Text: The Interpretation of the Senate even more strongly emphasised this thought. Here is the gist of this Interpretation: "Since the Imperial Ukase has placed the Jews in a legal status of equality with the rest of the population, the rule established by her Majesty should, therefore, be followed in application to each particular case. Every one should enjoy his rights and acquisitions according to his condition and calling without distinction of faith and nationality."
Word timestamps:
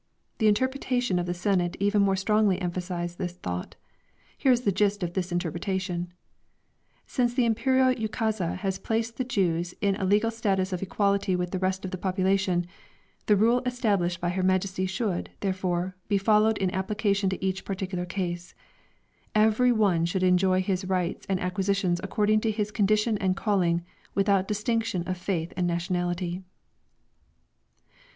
The 0.39 0.47
Interpretation 0.47 1.19
of 1.19 1.27
the 1.27 1.33
Senate 1.35 1.77
even 1.79 2.01
more 2.01 2.15
strongly 2.15 2.59
emphasised 2.59 3.19
this 3.19 3.33
thought. 3.33 3.75
Here 4.35 4.51
is 4.51 4.61
the 4.61 4.71
gist 4.71 5.03
of 5.03 5.13
this 5.13 5.31
Interpretation: 5.31 6.11
"Since 7.05 7.35
the 7.35 7.45
Imperial 7.45 7.91
Ukase 7.93 8.39
has 8.61 8.79
placed 8.79 9.17
the 9.17 9.23
Jews 9.23 9.75
in 9.79 9.95
a 9.97 10.03
legal 10.03 10.31
status 10.31 10.73
of 10.73 10.81
equality 10.81 11.35
with 11.35 11.51
the 11.51 11.59
rest 11.59 11.85
of 11.85 11.91
the 11.91 11.99
population, 11.99 12.65
the 13.27 13.35
rule 13.35 13.61
established 13.63 14.19
by 14.19 14.29
her 14.29 14.41
Majesty 14.41 14.87
should, 14.87 15.29
therefore, 15.41 15.95
be 16.07 16.17
followed 16.17 16.57
in 16.57 16.71
application 16.73 17.29
to 17.29 17.45
each 17.45 17.63
particular 17.63 18.07
case. 18.07 18.55
Every 19.35 19.71
one 19.71 20.05
should 20.05 20.23
enjoy 20.23 20.63
his 20.63 20.83
rights 20.83 21.27
and 21.29 21.39
acquisitions 21.39 22.01
according 22.01 22.41
to 22.41 22.49
his 22.49 22.71
condition 22.71 23.19
and 23.19 23.37
calling 23.37 23.83
without 24.15 24.47
distinction 24.47 25.03
of 25.07 25.15
faith 25.15 25.53
and 25.55 25.67
nationality." 25.67 26.41